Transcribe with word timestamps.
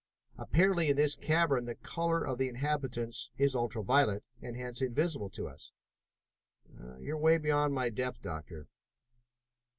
Apparently 0.39 0.89
in 0.89 0.95
this 0.95 1.15
cavern 1.15 1.65
the 1.65 1.75
color 1.75 2.23
of 2.25 2.39
the 2.39 2.49
inhabitants 2.49 3.29
is 3.37 3.53
ultra 3.53 3.83
violet, 3.83 4.23
and 4.41 4.55
hence 4.55 4.81
invisible 4.81 5.29
to 5.29 5.47
us." 5.47 5.73
"You 6.97 7.23
are 7.23 7.37
beyond 7.37 7.75
my 7.75 7.91
depth, 7.91 8.23
Doctor." 8.23 8.67